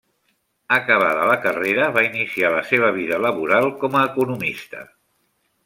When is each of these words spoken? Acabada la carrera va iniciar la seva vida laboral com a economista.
Acabada 0.77 1.27
la 1.31 1.35
carrera 1.43 1.91
va 1.97 2.03
iniciar 2.07 2.51
la 2.55 2.63
seva 2.71 2.91
vida 2.97 3.21
laboral 3.27 3.71
com 3.85 3.99
a 4.01 4.05
economista. 4.13 4.85